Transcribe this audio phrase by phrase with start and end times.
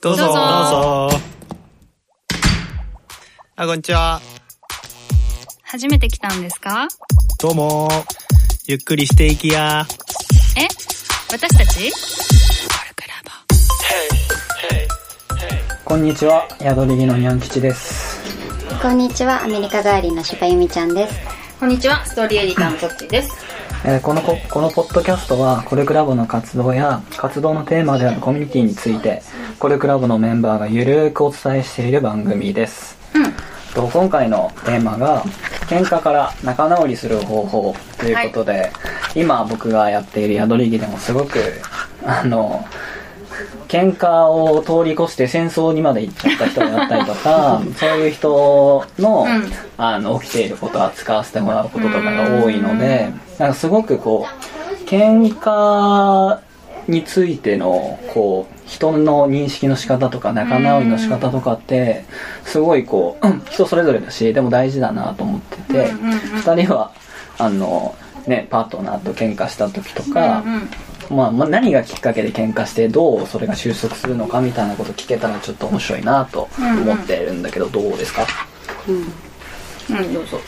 [0.00, 0.24] どうぞ。
[0.24, 1.18] どうぞどうぞ。
[3.56, 4.20] あ、こんにちは。
[5.62, 6.88] 初めて来たんですか？
[7.38, 7.88] どうも。
[8.66, 9.86] ゆっくりしていきや。
[10.56, 10.62] え？
[11.32, 11.92] 私たち？
[15.84, 18.20] こんにちは、宿りぎのにゃん吉です。
[18.82, 21.20] こんにちは、アメリカ帰りの柴由美ちゃんです。
[21.58, 23.32] こんにちは、ストーリーエディターのトッチーです。
[23.84, 29.22] えーこのここのポッドキャストは、コルクラボの活動や活動のテーマであるコミュニティについて、
[29.58, 32.96] コルクラボのメンバーがゆるーくお伝えしている番組です。
[33.12, 33.34] うん。
[33.74, 35.24] と今回のテーマが、
[35.68, 38.70] 喧嘩から仲直りする方法ということで、
[39.16, 41.40] 今僕がやっている宿りぎでもすごく、
[42.04, 42.64] あの、
[43.66, 56.38] 喧嘩を通り越して戦争にまで行っちゃった人があったりとか そういう人の,、うんあの起きていることを扱わせてもらうこととかが多いのでなんかすごくこう喧嘩
[56.88, 62.04] についてのこう人の認識の仕方とか仲直りの仕方とかって
[62.44, 66.92] すごいこううん 人それぞれだしでも大事だなと思ってて、うんうんうん2人は
[67.38, 67.94] あの
[68.26, 70.42] ねパートナーと喧嘩した時とか、
[71.10, 78.26] まあ、まあ何がきっかけで喧嘩してどうそれが収束するのかみたいなこと聞けたらちょっと面白いなと思ってるんだけど、どうですか？
[78.88, 79.96] うん。
[79.96, 80.38] うん、どうぞ。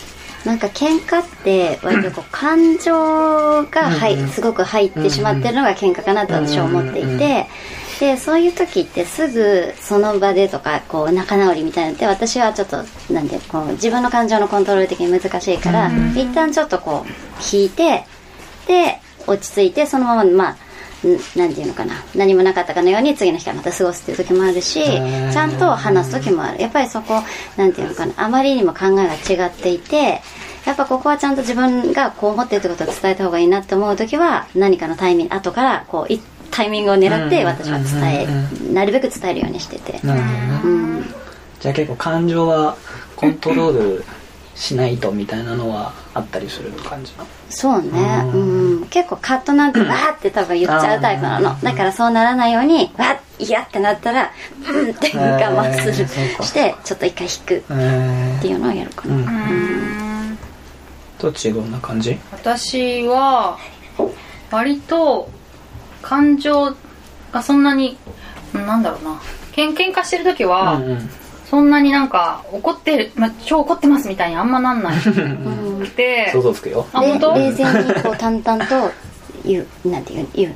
[0.45, 7.47] なんか喧嘩って割とこう感情が入、すごく入ってしまってるのが喧嘩かなと私は思っていて、
[8.01, 12.79] で、そういう時ってすぐその場でとかこう仲直りみたいなのって私はちょっと
[13.13, 18.07] なんでこう自分の感情のコントロール的に難しいから、一旦ちょっとこう引いて、
[18.67, 20.57] で、落ち着いてそのまままあ、
[21.07, 21.95] んなんていうのかな。
[22.15, 25.33] 何もなかったかのように次の日からまた過ごすっていう時もあるしー。
[25.33, 26.61] ちゃんと話す時もある。
[26.61, 27.23] やっぱりそこ
[27.57, 28.13] なんていうのかな。
[28.17, 30.21] あまりにも考えが違っていて
[30.67, 36.21] やっぱここはちゃんと自分がこう思ってるってことを伝えた方がいいなって思う時は何かのタイミング後からこうい
[36.51, 40.01] タイミングを狙って私は伝えなるべく伝えるようにしてて。
[40.07, 40.61] なるほどね。
[40.65, 41.15] うん。
[41.61, 42.77] じゃあ結構感情は
[43.17, 44.05] コントロール
[44.61, 47.13] しないとみたいなのはあったりする感じ
[47.49, 48.23] そうね。
[48.33, 48.87] ううん。
[48.89, 51.59] 結構カッとなんてわーって多分言っちゃうタイプなの。
[51.61, 54.31] だからそうならないようにわっ嫌ってなったら
[54.71, 59.31] うんって我慢するしてちょっと一回引くっえていうのをやるかな、うんうー
[60.35, 60.39] ん。
[61.19, 62.19] どっちどんな感じ？
[62.31, 63.59] 私は、
[64.51, 65.31] 割と、
[66.03, 66.77] 感情
[67.33, 67.97] がそんなに、
[68.55, 69.21] うんなんだろうな。
[69.53, 71.11] けん喧嘩してる時は、うんうん
[71.51, 74.97] そんなになんか、怒ってる、まあ、超怒ってますみたいにあんまなんない。
[75.05, 75.95] うん。
[75.97, 76.87] で、想像つくよ。
[76.93, 77.35] あ、で本当？
[77.35, 78.91] 冷静にこう淡々と
[79.45, 80.55] 言うなんて言う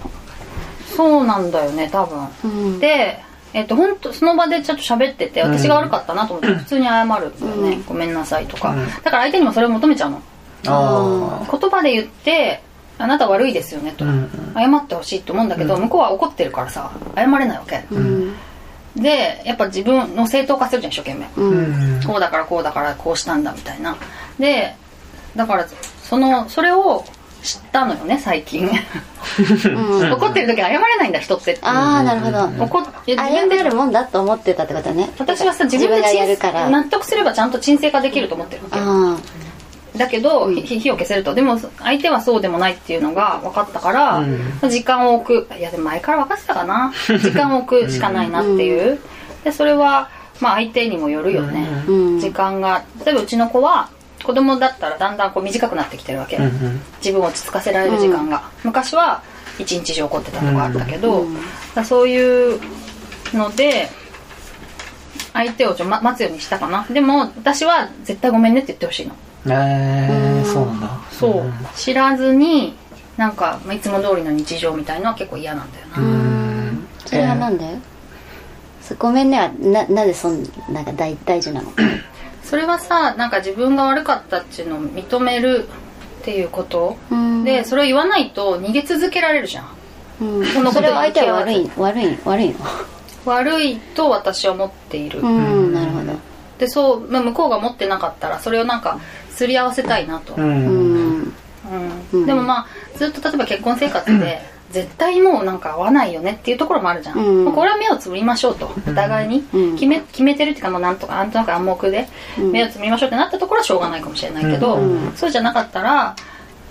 [0.86, 2.18] そうなんだよね、多分。
[2.18, 3.18] の、うん、で、
[3.52, 7.84] えっと、本当その場でちょっと喋ってて、私が悪かったなと思って、普通に謝るんだよね、うん。
[7.84, 8.86] ごめんなさいとか、うん。
[8.86, 10.22] だから相手にもそれを求めちゃうの。
[10.66, 12.62] あ言葉で言って、
[12.98, 14.04] あなた悪いですよねと。
[14.04, 14.30] あうん。
[14.54, 17.82] 謝ってほしいと思うんだけど、向こうは怒ってるからさ、謝れないわけ。
[18.96, 21.26] うんで、やっぱ自分の正当化するじゃん、一生懸命。
[21.36, 23.96] ううんんこうだからこうだからこうしたんだみたいな。
[24.38, 24.74] で、
[25.34, 25.66] だから、
[26.02, 27.04] その、それを
[27.42, 28.68] 知ったのよね、最近。
[29.66, 31.58] うん怒ってる時謝れないんだ、人って。
[31.62, 39.16] ああなるほど怒っ自謝分でるもんだと思ってたってことね私はさ自分でやるから納得すればちゃんと沈静化できると思ってるわけあ
[39.96, 41.34] だけど、ひ火を消せると。
[41.34, 44.24] でも相手はそうでもないっていうのが分かったから、
[44.62, 45.54] う時間を置く。
[45.56, 46.92] いやでも前から分かってたかな。
[47.18, 48.98] 時間を置くしかないなっていう、
[49.44, 50.08] でそれは
[50.40, 51.84] まあ相手にもよるよね、
[52.20, 52.82] 時間が。
[53.04, 53.88] 例えばうちの子は
[54.24, 56.80] 子供だったらだんだんこう短くなってきてるわけ、うんうん。
[56.98, 59.22] 自分を落ち着かせられる時間が、昔は
[59.58, 61.24] 一日中怒ってたとかあったけど、
[61.84, 62.60] そういう
[63.32, 63.90] ので
[65.34, 66.86] 相手をちょ、ま、待つようにしたかな。
[66.90, 69.14] でも私は絶対ごめんねって言ってほしいの
[69.46, 70.44] えーうん。
[70.44, 70.88] そうなんだ。
[71.10, 71.52] そう、ん。
[71.74, 72.74] 知らずに
[73.16, 76.86] なんか、まあ、いつも通りの日常みたいのは結構嫌なんだよな、うん。
[77.04, 77.78] それはなんで、
[78.82, 79.38] そごめんね。
[79.38, 81.72] はななぜそんなんか大大事なの？
[82.42, 85.68] それはさなんか自分が悪かったっていうのを認める
[86.20, 87.44] っていうこと、うん。
[87.44, 89.66] でそれを言わないと逃げ続けられるじゃん。
[90.20, 90.46] うん。
[90.46, 92.56] そのことそれは相手は悪い悪い悪いの？
[93.24, 95.72] 悪いと私は思っている、うん。
[95.72, 96.12] なるほど。
[96.58, 99.00] でそう、まあ、向こうが持ってなかったらそれをなんか
[99.34, 101.32] すり合わせたいなと、ううん。
[102.26, 102.66] でもまあ
[102.96, 104.40] ずっと例えば結婚生活で
[104.70, 107.44] 絶対もうなんか合わないよねっていうところもあるじゃん、うん。
[107.44, 108.66] もうこれは目をつぶりましょうと。
[108.66, 109.46] お互いに。
[109.52, 109.74] うん。
[109.74, 112.08] 決め決めてるっていうかもうなんとかなんとなく暗黙で
[112.38, 112.52] うん。
[112.52, 115.12] 目をつぶりましょうってなったところはしょうがないかもしれないけど、うん。
[115.14, 116.16] そうじゃなかったら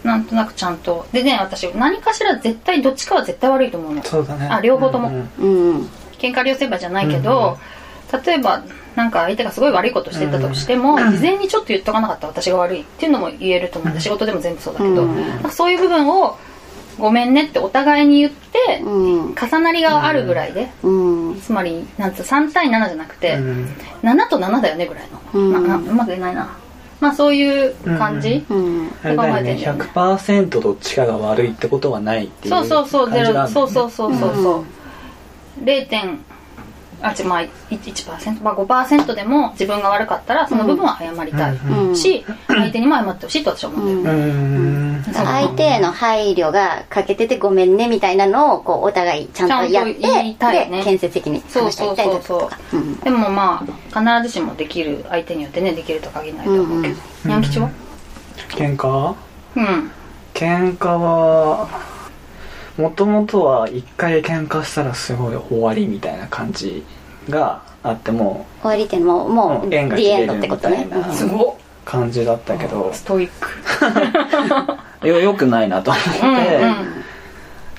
[0.04, 1.06] なんとなくちゃんと。
[1.12, 4.04] でね私何かしら絶対どっちかは絶対悪いと思うの。
[4.04, 4.48] そうだね。
[4.48, 5.10] あ両方とも。
[5.10, 5.90] うんうん。
[6.20, 7.58] 喧嘩両成敗じゃないけど、
[8.26, 8.64] 例えば
[8.96, 16.38] なんか相手がすごい悪いことしてたとしても、事前にちょっと言っとかなかった私が悪いっていうのも言えると思うんだ仕事でも全部そうだけど、うんそういう部分を
[17.00, 19.36] ごめんねってお互いに言って、うん。
[19.36, 21.42] 重なりがあるぐらいで、うん。
[21.42, 23.68] つまりなんつう3対7じゃなくて、うん。
[24.04, 25.04] 7と7だよねぐらい
[25.34, 25.68] の、うん。
[25.68, 26.56] まうまく言えないな。
[27.00, 28.92] まあそういう感じ、うん。
[29.04, 29.84] あれだよね考えてんだよね。
[29.94, 33.54] 100%どっちかが悪いってことはないっていうそうそうそうゼロ感じなんだよね。
[33.54, 35.64] そうそうそうそうそう、うん。
[35.66, 36.20] 0点
[37.04, 41.96] あちまあ 1%, 1%、まあ、5%でも自分が悪かったらその部分は謝りたい、うんうん。
[41.96, 44.10] し相手にも謝ってほしいと私は思ってる、うんう
[44.70, 50.78] ん相手への配慮が欠けててごめんねみたいなのをこうお互いちゃんとやってちゃんと言いたいね。
[50.78, 52.60] で建設的にそう話したそそうそういうたいだとか。
[52.74, 52.96] うん。
[53.02, 56.96] でもまあ必ずしもできる相手によってねできるとは限らないと思うけど、
[57.26, 57.30] うん。
[57.30, 57.70] にゃん吉は？
[58.50, 59.16] 喧嘩？
[59.58, 59.92] うん。
[60.34, 61.68] 喧嘩は
[62.78, 66.84] もともとは一回喧嘩したらすごい終わりみたいな感じ
[67.30, 70.86] があっても終わりっていうのももうもう縁が切れるってことね。
[70.86, 71.56] みたいなすごっ
[71.86, 72.92] 感じだったけど。
[72.94, 73.30] ストイッ
[75.02, 75.08] ク。
[75.08, 77.03] よよくないなと思って、うんうん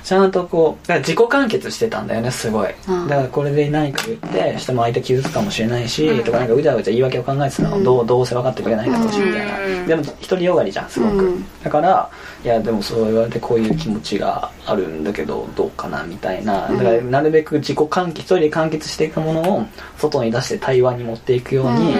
[0.05, 6.23] ちゃんとこう自己完結してたんだよねすごい、うんだからこれで何か言ってしても相手傷つくかもしれないし、うん。
[6.23, 7.83] とかなんかうじゃうじゃ言い訳を考えてたの、うん。
[7.83, 9.87] どうどうせ分かってくれないだろうしみたいな、うん。
[9.87, 11.45] でも独りよがりじゃんすごく、うん。
[11.63, 12.09] だから
[12.43, 16.67] いやでもそう言われてこういう気持ちがあるんだけどどうかなみたいな。
[16.67, 19.65] だからなるべく自己完結一人で完結していくものを
[19.97, 21.95] 外に出して対話に持っていくように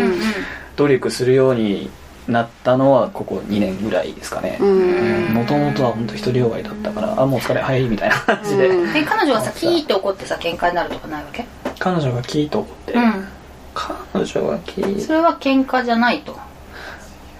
[0.75, 1.89] 努力するように
[2.27, 4.57] なったのはここ2年ぐらいですかね。
[4.59, 5.33] うん。
[5.33, 11.45] もともとは本当独りよがりだったからあもう疲れ早いみたいな感じで、うんえ彼女はさキーって怒ってさ喧嘩になるとかないわけ？
[11.77, 13.27] 彼女がキーと怒って、うん。
[13.73, 16.37] 彼女がキーそれは喧嘩じゃないと？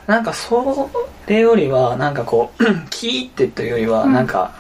[0.07, 0.89] なんかそ
[1.25, 4.13] れよりはなんかこうキーってというよりはうん。
[4.13, 4.53] なんか、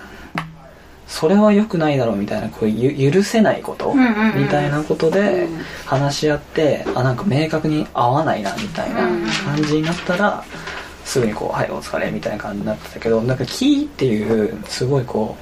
[1.07, 4.43] それは良くないだろうみたいなこうゆ許せないこと、うんうんうん。
[4.43, 5.59] みたいなことでうん。
[5.85, 9.25] 話し合ってあなんか明確に合わないなみたいなうん。
[9.27, 10.43] 感じになったら
[11.03, 15.37] すぐにこう「はいお疲れ」みたいな感じになってたけどなんかキーっていうすごいこ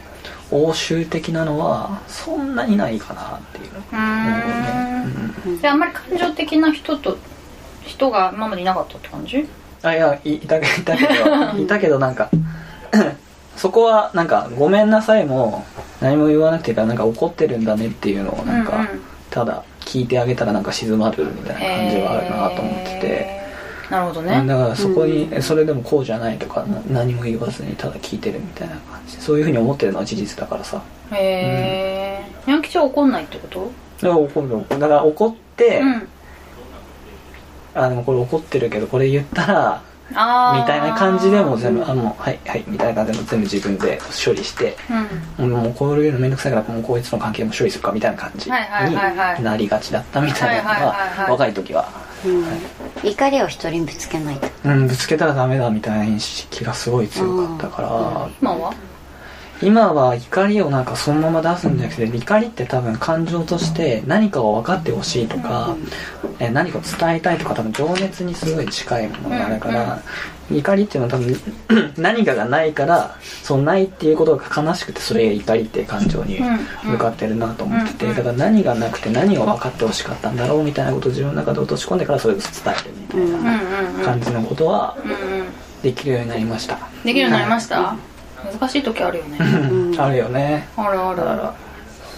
[0.52, 5.36] う欧州的なのはそんなにないかなっていううーん。
[5.46, 5.62] うん。
[5.62, 7.18] であんまり感情的な人と
[7.86, 9.48] 人が今までいなかったって感じ？
[9.82, 11.14] あいやいいたけいたけど
[11.62, 12.30] いたけどなんか
[13.56, 15.66] そこはなんか「ごめんなさい」も
[16.02, 18.88] 何も言わなくていいからなんか怒ってるんだねっていうのをなんか、うんうん。
[19.30, 23.92] ただ聞いてあげたらなんか静まるみたいな感じはあるなと思ってて、へー。
[23.92, 24.44] なるほどね。
[24.48, 29.18] だからそこに、えそれでもこうじゃないとかな何も言わずにただ聞いてるみたいな感じ。
[29.18, 30.82] そういうふうに思ってるのは事実だからさ。
[31.12, 33.72] へえにゃん吉は怒んないってこと？
[34.02, 36.08] だから怒るだから怒って、うん。
[37.76, 44.76] あでもこれ怒ってるけどこれ言ったらみたいな感じでもう全部あもうはいはいみたいな感じでも全部自分で処理して
[45.40, 45.50] うん。
[45.52, 51.90] もうこういうのめんどくさいからもうこいつの関係も処理するかみたいな感じはいはいはいはいになりがちだったみたいなのはいはいはいはいが若い時は、
[52.26, 53.10] うん。
[53.10, 54.48] 怒りを人にぶつけないと。
[54.66, 58.74] うん、ぶつけたらダメだみたいな意識がすごい強かったから、今は？
[59.64, 65.76] 今は怒りをなんかそのまま出すんじゃなくて怒りって多分感情として何かを分かってほしいとか、
[66.40, 70.02] え何かを伝えたいとか多分情熱にすごい近いものがあるから、
[70.52, 76.40] 怒りっていうのは多分 何かがないからそのないっていうことが悲しくてそれが怒りっていう感情に
[76.84, 84.98] 向かってるなと思ってて、だから何がなくて何を分かってほしかったんだろうみたいなことを自分の中で落とし込んでからそれを伝えるみたいうんな感じのことは
[85.82, 88.13] できるようになりました、できるようになりました？
[88.52, 89.38] 難しい時あるよね。
[89.40, 90.02] うん。
[90.02, 90.68] あるよね。
[90.76, 91.18] あるある。
[91.18, 91.56] だか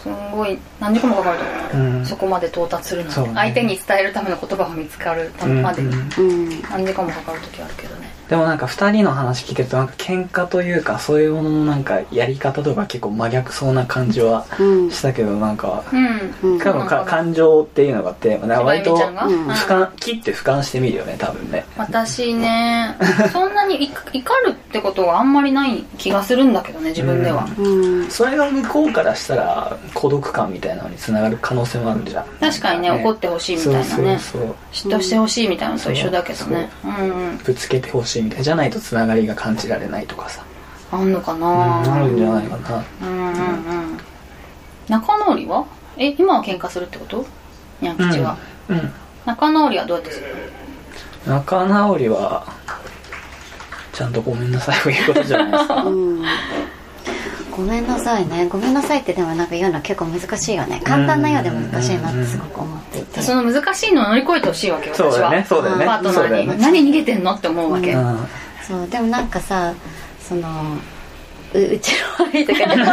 [0.04, 2.06] すごい何時間もかかると思う、うん。
[2.06, 3.32] そこまで到達するのね。
[3.34, 5.82] 相手に伝えるための言葉が見つかるためまで。
[5.82, 5.96] にうん。
[5.96, 6.62] うん。
[6.70, 14.92] 何時間もかかる時あるけどねでもなんか2人の話聞いてるとなんか喧嘩というかそういうもののなんかやり方とか結構真逆そうな感じはうん。
[14.92, 15.84] したけどなんか
[16.42, 21.66] 多分か感情っていうのがテーマで割と俯瞰切って俯瞰してみるよね多分ね。
[21.78, 22.98] 私ね
[23.32, 28.10] そんなにい怒るってことがあんまりない気がするんだけどね自分では、うん。
[28.10, 32.26] それが向こうからしたら孤独感みたいなのにつながる可能性もあるじゃん。
[32.40, 34.20] 確かにね怒ってほしいみたいなね。
[34.72, 36.70] 嫉妬してほしいみたいなのと一緒だけどね。
[36.84, 37.38] うんうん。
[37.38, 40.44] ぶつけてほしいみたいじゃないとつながりが感じられないとかさ。
[40.92, 42.86] あんのかうんなあるんじゃないかな。
[43.02, 43.36] うんうんうん。
[44.88, 45.66] 仲直りは？
[45.98, 47.26] え今は喧嘩するってこと？
[47.82, 47.98] にゃん。
[47.98, 48.38] 吉は、
[48.70, 48.94] うん
[49.26, 50.28] 仲直りはどうやってする
[51.26, 52.46] 仲直りは
[53.92, 55.84] ちゃんとごめんなさいを言うことじゃないですか。
[55.84, 56.24] うん
[57.56, 58.48] ごめんなさいね。
[58.48, 60.82] ごめんなさいってでもなんか言うのは結構難しいよね。
[60.84, 63.22] 簡単なようで難しいなってすごく思っていて。
[63.22, 65.86] その難しいのを乗り越えてほしいわけよそうだよね私そうだよね。
[65.86, 66.58] はパートナーに、ね。
[66.60, 68.28] 何逃げてんのって思うわけ、うん。
[68.68, 69.74] そうでもなんかさ
[70.20, 70.78] その
[71.54, 72.86] ううちの悪いとかで話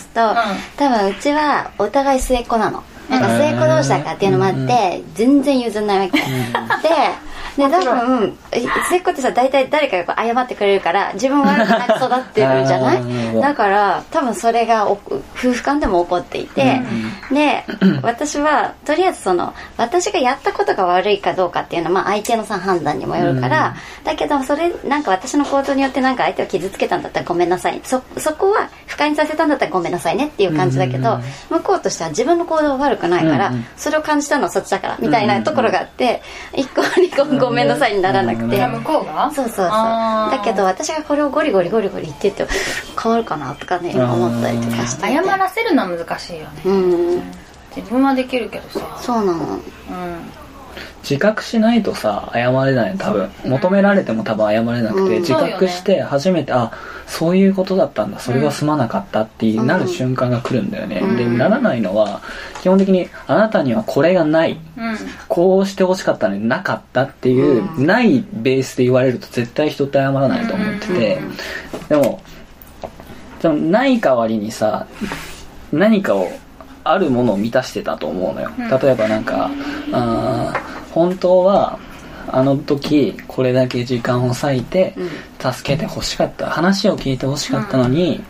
[0.00, 0.36] すと、うん。
[0.76, 2.82] 多分うちはお互い末っ子なの。
[3.08, 6.18] なんか末っ子同士だからっていうのもあって全然譲んないわけ。
[6.18, 6.24] で
[7.68, 8.38] 多分
[8.88, 13.40] 末っ子ってさ大体誰かが謝ってくれるから自分は悪くなく育ってるじゃない？
[13.40, 16.80] だから多分それがお夫婦間でも起こっていて、
[17.32, 17.64] で
[18.02, 27.80] 私はとりあえずその私がやったことが悪いかどうかっていうのは、まあ、相手のさ判断にもよるから、だけどそれなんか私の行動によってなんか相手を傷つけたんだったらごめんなさい。
[27.84, 31.18] そそこは不快にさせたんだったらごめんなさいねっていう感じだけど、
[31.50, 33.66] 向こうとしては自分の行動は悪くないから、うんうん。
[33.76, 36.22] それを感じたのはそっちだからみたいなところがあって
[36.54, 39.30] 一個二個ごめんなさいにならなくて、向こうが？
[39.32, 39.66] そうそうそう。
[39.66, 42.46] だけど私がこれをゴリゴリゴリゴリ言ってって
[43.02, 45.08] 変わるかなとかね思ったりとかしてて。
[45.08, 46.62] 謝らせるのは難しいよね。
[46.64, 47.22] うん。
[47.76, 48.98] 自分はできるけどさ。
[49.00, 49.38] そうなの。
[49.44, 49.60] うん
[51.02, 52.96] 自覚しないとさ謝れない。
[52.96, 55.20] 多分求められても多分謝れなくて、うん。
[55.20, 56.72] 自覚して初めて、あ
[57.06, 58.20] そういうことだったんだ。
[58.20, 61.16] それはすまなかったってなる瞬間が来るんだよね、うん。
[61.16, 62.20] でならないのは
[62.60, 64.52] 基本的にあなたにはこれがない。
[64.52, 64.96] うん。
[65.28, 67.86] こうしてほしかったのになかったっていう、うん。
[67.86, 71.20] ないベースで言われると絶対人って謝らないと思ってて、
[71.88, 72.22] でも
[73.42, 74.86] でもない代わりにさ
[75.72, 76.30] 何かを
[76.84, 78.68] あるものを満たしてたと思うのよ、うん。
[78.68, 79.50] 例えばなんか
[79.92, 81.78] あー本当は
[82.32, 85.08] あの時これだけ時間を割いてうん。
[85.40, 88.22] 助けてほしかった話を聞いてほしかったのに、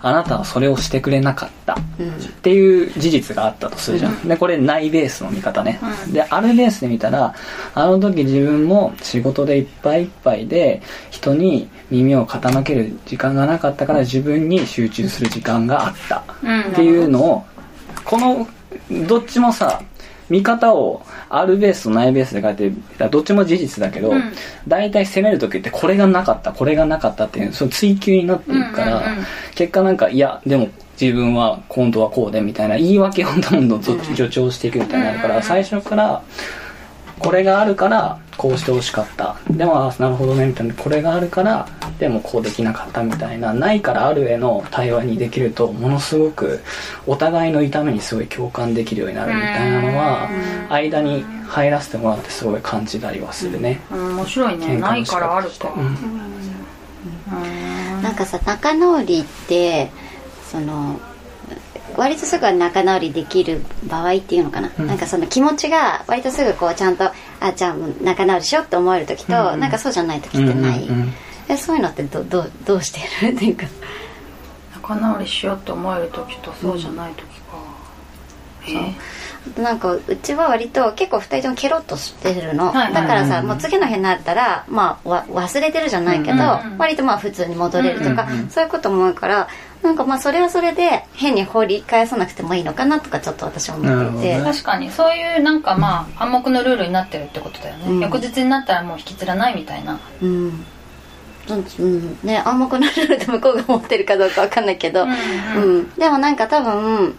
[0.00, 2.08] あなたはそれをしてくれなかったうん。
[2.08, 6.12] っていう事実があったとするじゃん、でこれないベースの見方ね、うん。
[6.12, 7.34] であるベースで見たら
[7.74, 16.22] あの時自分も仕事でいっぱいいっぱいで人に耳を傾ける時間がなかったから自分に集中する時間があった。
[16.44, 16.60] うん。
[16.60, 17.44] っていうのを
[18.04, 18.48] この
[19.06, 19.82] どっちもさ
[20.30, 22.70] 見方をあるベースとないベースで書いて
[23.10, 24.32] どっちも事実だけど、うん。
[24.66, 29.02] 大体攻める時ってこれがなかったこれがなかったっていうその追求になっていくから、
[29.54, 30.68] 結果なんかいやでも
[30.98, 36.22] 自分は本当はこうでみたいな言い訳をどんどん助助長していくみたいになるから、最初から
[37.18, 39.36] これがあるからこうしてほしかった。
[39.50, 40.74] でもあなるほどねみたいな。
[40.74, 41.68] これがあるから
[42.02, 46.60] でもこうできなかったみたいなないからあるへの対話にできるとものすごく
[47.06, 50.28] お互いの痛みにすごい共感できるようになるみたいなのは
[50.68, 54.16] 間に入らせてもらってすごい感じたりはするね、うん。
[54.16, 54.78] 面白いね。
[54.78, 55.84] ないからあるかうん。
[55.84, 55.88] う
[58.00, 58.02] ん。
[58.02, 59.88] なんかさ仲直りって
[60.50, 60.98] その
[61.96, 64.86] 割とすぐは仲直りできる場合っていうのかな、うん。
[64.88, 67.04] なんかその気持ちが割とすぐこうちゃんと
[67.38, 69.52] あじゃあ仲直りしようって思える時と、うん。
[69.52, 69.60] うん。
[69.60, 71.14] なんかそうじゃない時ってない、うんうんうん
[71.48, 73.34] えそういうのってどどうどうしてる？
[73.34, 73.66] っていうか。
[74.82, 77.56] 仲直りしようって思える時とそうじゃない時か、
[78.66, 89.48] えなんかうちは割と結構2人ともケロッとしてるの、はいだからさ、うんもう次の日になったら、まあ、わ忘れてるじゃないけど、うんうん割とまあ普通に戻れるとか、うんうんそういうことも多いから
[89.82, 98.00] なんかまあそれはそれで変に掘り返さなくてもいいのかなとかちょっと私は思っていて、ね確かにそういうなんかまあ暗黙のルールになってるってことだよね、うん。
[98.00, 100.00] 翌日になったらもう引きずらないみたいな。
[100.22, 100.64] うん
[101.48, 101.82] う。
[101.84, 102.18] ん。
[102.22, 105.10] ね暗黙のルールで向こうが持ってるかどうかわかんないけど、うん
[105.62, 105.90] うん。
[105.94, 107.16] でもなんか多分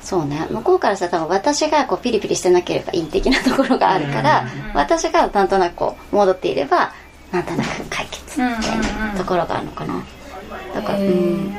[0.00, 0.46] そうね。
[0.50, 6.92] 向こうからしたら多分私がこうピリピリしてなければいい的なところがあるから、私がなんとなくこう戻っていれば
[7.32, 10.04] なんとなく解決みたいなところがあるのかな、
[10.74, 11.54] だからうん。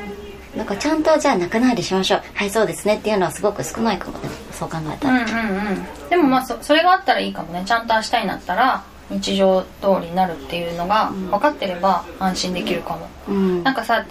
[0.56, 2.22] なんかちゃんとじゃあ仲直りしましょう。
[2.34, 4.28] はいそうですねっていうのはすごく少ないかもね。
[4.52, 5.86] そう考えたうんら、うんうん。
[6.08, 7.64] でもまあそそれがあったらいいかもね。
[7.66, 13.62] ちゃんと明日になったら日常通りになるっていうのが分かってれば安心できるかも、うん。
[13.62, 14.04] なんかさ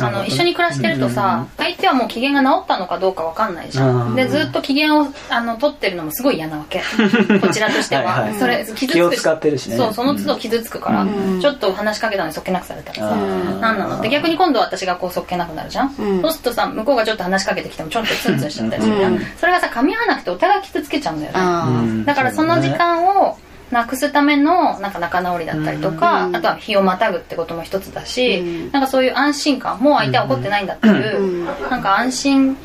[0.00, 4.12] あの一緒に暮らしてるとさ相手はもう機嫌が治ったのかどうか分かんないじゃうん。
[4.12, 6.80] んでずっと機嫌をあの取ってるのもすごい嫌なわけ。
[7.42, 8.02] こちらとしては。
[8.04, 8.38] はいはい。
[8.38, 9.76] それ傷つく気を使ってるしね。
[9.76, 11.40] そうその都度傷つくから、うん。
[11.40, 13.60] ちょっと話しかけたのにそっけなくされたらさ、うん。
[13.60, 13.98] 何なの？
[13.98, 16.22] って逆に今度は私がこうそっけなくなるじゃん、うん。
[16.22, 19.22] そうするとさ向こうがちょっと話しかけてきてもちょっとツンツンしちゃったりするじゃん、うん。
[19.36, 22.04] それがさ噛み合わなくてお互い傷つけちゃうんだよね。
[22.04, 23.36] だからその時間を
[23.70, 28.72] なくすためのなんか仲直りだったりとか、うんあとは日をまたぐってことも一つだし、うん。
[28.72, 32.56] なんかそういう安心感もう相手は怒ってないんだっていう、うんなんか安心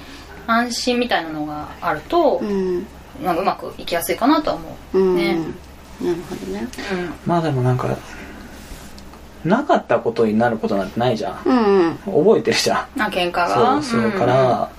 [0.47, 2.85] 安心みたいなのがあると、うん。
[3.23, 5.15] なんかうまくいきやすいかなとは思う、うん。
[5.15, 5.37] ね、
[6.01, 6.67] なるほどね。
[7.25, 7.95] まあでもなんか
[9.43, 11.41] なかったことになることなんてないじゃん。
[11.45, 11.95] うんうん。
[11.97, 13.01] 覚えてるじゃん。
[13.01, 13.81] あ喧嘩が。
[13.81, 14.69] そうそうから、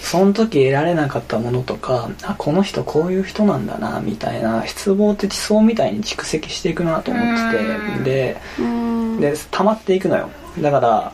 [0.00, 7.64] その時得られなかったものとかあこの人こういう人なんだなみたいな失望って地層みたいに蓄積していくなと思ってて、
[7.98, 8.04] うん。
[8.04, 9.20] でうん。
[9.20, 10.30] で溜まっていくのよ。
[10.60, 11.12] だから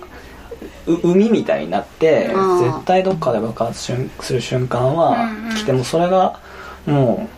[0.87, 2.65] う海みたいになってうん。
[2.65, 6.39] 絶対どっかで爆発しゅんする瞬間は来てもそれが
[6.87, 7.29] も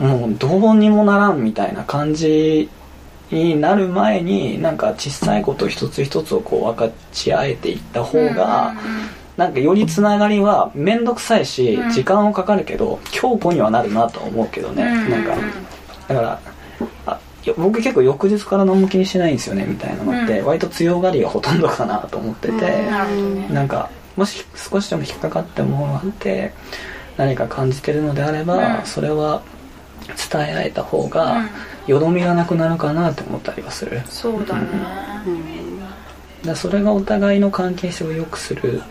[0.00, 2.68] うもうどうにもならんみたいな感じ
[3.30, 8.74] になる前になんか小さいこと一つ一つをこう分かち合えていった方が、
[9.38, 11.90] なんかよりつながりは面倒くさいしうん。
[11.90, 15.34] 時間はかかるけど強固にはなるなとは思うけどね、うんなんか
[16.08, 16.40] だから
[17.06, 20.46] あや僕結構翌日から何も気にしてないんですよねみたいなのって、うん。
[20.46, 22.52] 割と強がりがほとんどかなと思ってて、
[22.90, 23.48] なるほどね。
[23.48, 26.52] なんかもし少しでも引っかかってものがあって
[27.16, 28.86] 何か感じてるのであれば、うん。
[28.86, 29.42] それは
[30.30, 31.48] 伝え合えた方が
[31.86, 34.00] よどみがなくなるかなって思ったりはする。
[34.06, 34.68] そうだね。
[35.26, 36.46] うん。
[36.46, 38.82] だそれがお互いの関係性を良くする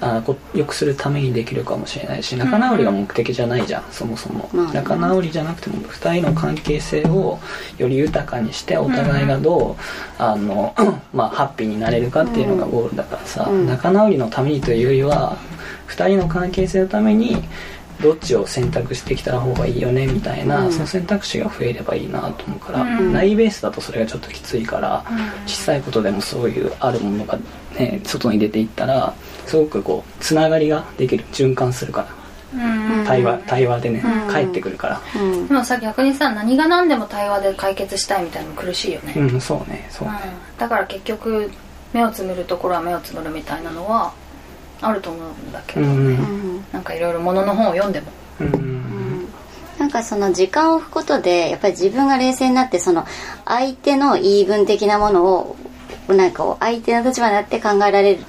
[0.00, 4.72] あこ良くするためにできるかもしれないし仲直りが目的じゃないじゃん、そもそも、まあね。
[4.74, 7.38] 仲直りじゃなくても2人の関係性を
[7.76, 9.82] より豊かにしてお互いがどう、
[10.18, 10.74] あの
[11.12, 13.66] まあ、ハッピーになれるかっていうのがゴールだからさ、うん。
[13.66, 15.36] 仲直りのためにというよりは
[15.88, 17.44] 2人の関係性のために
[18.00, 20.72] どっちを選択してきた方がいいよねみたいな、うん。
[20.72, 23.12] その選択肢が増えればいいなと思うから、うん。
[23.12, 25.04] 内ベースだとそれがちょっときついから、
[25.46, 27.38] 小さいことでもそういうあるものが、
[27.78, 29.14] ね、外に出ていったら
[29.50, 32.08] すごくこうつながりができる循環するから。
[32.52, 33.04] うん。
[33.04, 34.32] 対話対話でね、うん。
[34.32, 35.00] 帰ってくるから。
[35.16, 35.48] うん。
[35.48, 40.14] でもさ逆にさ何が何でも対話で解決したいみたいなの苦しいよね、うんそうねそうね。
[40.24, 40.58] うん。
[40.58, 41.50] だから結局
[41.92, 44.12] 目をつむるところは目をつむるみたいなのは
[44.80, 46.64] あると思うんだけど、うんうん。
[46.72, 48.06] なんかいろいろものの本を読んでも。
[48.40, 48.46] うん。
[48.46, 49.28] うん。
[49.78, 53.04] なんかその時間を置くことでやっぱり自分が冷静になってその
[53.46, 55.56] 相手の言い分的なものを
[56.08, 58.24] なんかこう相手の立場になって考えられる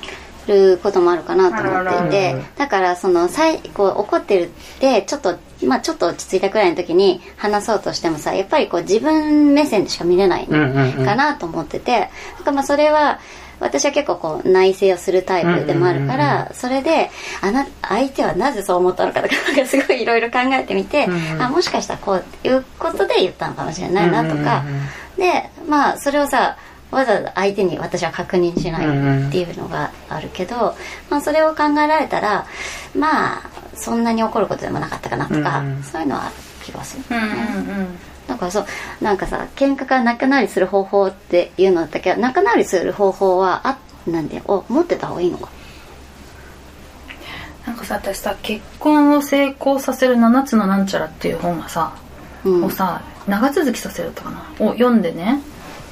[0.81, 13.19] こともあるかなと思っていてらだからそのさいこう怒ってるってちょっとまあちょっと落ち着いたくらいの時に話そうとしてもさやっぱりこう自分目線でしか見れないかなと思っててなんかまあそれは
[13.61, 21.41] 私は結構こう内省をするタイプでもあるから、それであな相手はなぜそう思ったのかとかなんかすごいいろいろ考えてみて、うんうん。
[21.43, 24.63] あもしかしたらこういうことで言ったのかもしれないなとか、
[25.15, 26.57] でまあそれをさ
[26.91, 30.75] わざわざ相手に私は確認しないっていうのがあるけど、
[31.09, 32.45] まあ、それを考えられたら
[32.95, 33.41] まあ
[33.75, 37.03] そんなに怒ることでもなかったかなとか、そういうのはある気がする。
[37.09, 38.65] うんうんだからそう
[39.01, 45.49] なんかさ喧嘩から仲直りする方法っていうのだったけど仲直りする方法はあなんでお持ってた方がいいのか？
[47.67, 51.93] なんかさ私さ結婚を成功させる7つのなんちゃらっていう本がさ、
[52.45, 52.63] うん。
[52.63, 54.45] をさ長続きさせるとかな。
[54.59, 55.41] を読んでね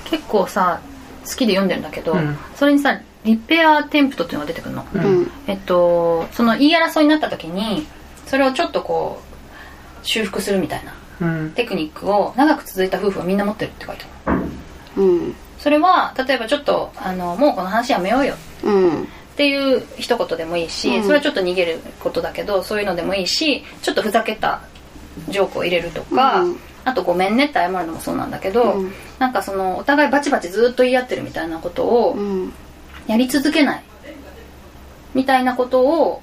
[0.10, 0.82] 結構さ
[1.26, 2.38] 好きで読んでるんだけど、うん。
[2.56, 5.04] それにさリペアテンプトっていうのが出てくるの、うん。
[5.04, 5.32] うん。
[5.48, 7.86] えっとその言い争いになった時に
[8.26, 11.52] それをちょっとこう修復するみたいなうん。
[11.52, 14.42] テクニックを長く続いた夫婦はみんな持ってるって書いてある
[14.98, 15.36] うん。
[15.60, 18.36] それは例えばちょっとあのもうこの話やめようよ。
[18.64, 19.04] うん。
[19.04, 21.04] っていう一言でもいいし、うん。
[21.04, 24.62] それはちょっと逃げることだけどそういうのでもいいしちょっとふざけた
[25.30, 28.94] ジョークを入れるとか、うんあと「ごめんね」って謝るのもそうなんだけど、うん。
[29.20, 32.54] なんかそのお互いバチバチずっと言い合ってるみたいなことをうん。
[33.08, 33.84] やり続けない
[35.14, 36.22] みたいなことを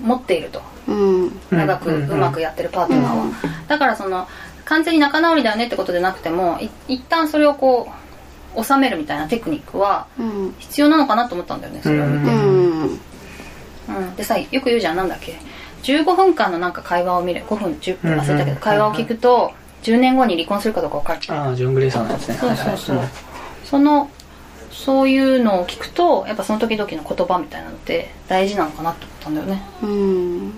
[0.00, 0.62] 持っていると。
[0.86, 0.92] う
[1.26, 1.40] ん。
[1.50, 3.26] 長くうまくやってるパートナーは、
[3.68, 4.26] だからその
[4.64, 7.90] 完全に仲直りだよねってことでなくてもい一旦それをこ
[8.56, 10.54] う収めるみたいなテクニックはうん。
[10.58, 13.00] 必要なのかなと思ったんだよねそれを見て、うん。
[13.88, 14.96] うん、でさよく言うじゃん。
[14.96, 15.38] なんだっけ。
[15.82, 17.42] 15分間のなんか会話を見る。
[17.48, 18.48] 5分10分忘れたけうん。
[18.48, 18.54] うん。
[18.54, 22.34] ど会話を聞くと10年後に離婚するかどうか分かるああジョン・グレイさんのやつね。
[22.34, 22.96] そうそうそう。
[22.96, 23.12] はいはい。
[23.64, 24.10] その
[24.70, 29.62] そういうのを聞くとやっぱその時々の言葉みたいなのって大事なのかなと思ったんだよね。
[29.82, 30.50] うん。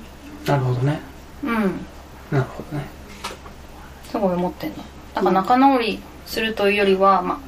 [0.47, 1.01] なるほどね。
[1.43, 1.87] うん。
[2.31, 2.85] なるほどね。
[4.11, 4.77] すごい思ってんの。
[5.15, 7.41] だから仲直りするというよりはま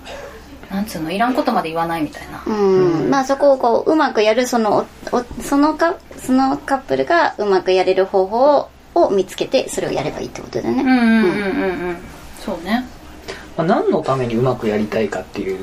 [0.70, 2.42] あなんつうのいらんことまで言わないみたいな。
[2.46, 3.10] うん。
[3.10, 10.83] まあそこをこううまくやるそのおおそのかそのカップルがうまくやれる方法をを見つけてそれをやればいいってことだよね。
[10.83, 11.96] うんうんうん
[12.40, 12.85] そうね。
[13.57, 15.59] まあ、何のためにうまくやりたいかっていう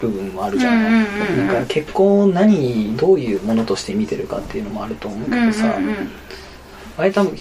[0.00, 5.74] 部分もあるじゃない、うんなんか結婚を何どういうものとして見てるかっていうのもあると思うけうんうんどさ、
[6.98, 7.38] あれ多分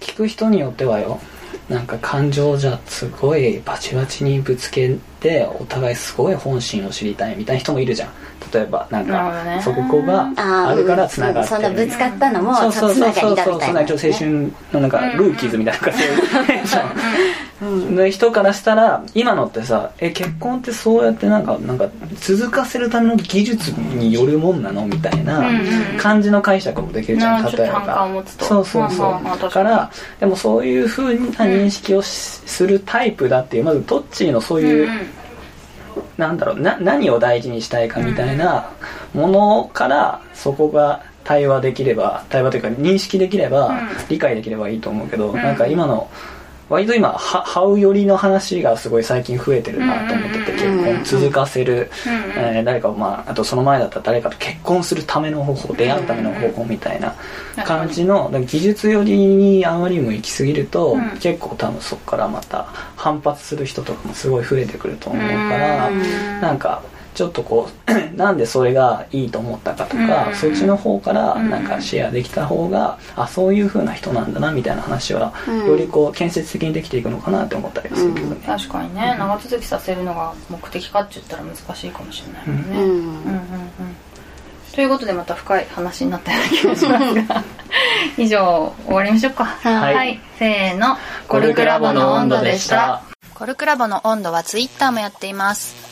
[0.00, 1.20] 聞く人によってはよ。
[1.68, 8.10] なんか感情じゃすごいバチバチにぶつけてお互いすごい本心を知りたいみたいな人もいるじゃん。
[8.52, 9.32] 例えばなんか
[9.62, 11.50] そこがあるからつながって。
[11.50, 13.62] そんなぶつかったのもそうそうそうつながそうそう。
[13.62, 21.88] そんなちょっと青春のなんかうんルーキーズみたいななんかそういうじの人からしたら今のってさえ結婚ってそうやってなんかなんか
[22.20, 25.44] 続かせるための技術によるもんなのみたいな
[25.98, 28.24] 感じの解釈もできるじゃんなるほど例えば。
[28.26, 29.40] そうそうそう。
[29.40, 35.06] だからでもそういうふうな認識をしするタイプだっていうまずどっちのそういう、うんうん
[36.22, 38.70] なんだろうな何を大事にしたいかみたいな
[39.12, 43.88] ものからそこが対話できれば対話というか認識できれば、うん。
[44.08, 45.36] 理解できればいいと思うけど、うん。
[45.36, 46.08] なんか今の
[46.72, 57.14] 割と今はハウ寄りの話がすごい最近増えてるなと思ってて、うん結婚続かせる、うんえー誰かをまああとその前だったら誰かと結婚するための方法出会うための方法みたいな
[57.64, 61.18] 感じの技術寄りにあまりにも行き過ぎると、うん。
[61.18, 62.64] 結構多分そこからまた
[62.96, 66.40] 反発する人とかもすごい増えてくると思うから、うん。
[66.40, 66.82] なんか
[67.14, 75.66] ちょっとこう なんでそれがいいと思ったかとか、うんそっちの方からうんなんかシェアできた方が、あそういう風な人なんだなみたいな話は、うん。
[75.66, 79.16] よりこう建設的にできていくのかなって思ったりはするけどね、確かにね。
[79.18, 82.80] 長続きさせるのが目的かって言ったら難しいかもしれないもんね、うん。
[82.80, 82.88] うん。
[82.88, 83.42] うんうん
[84.74, 87.44] ということでまた深い話になったような気がしますが。
[88.16, 89.44] 以上終わりましょうか。
[89.44, 90.18] はい。
[90.38, 90.96] せーの。
[91.28, 93.02] コルクラボの温度でした。
[93.34, 95.91] コルクラボの温度はツイッターもやっています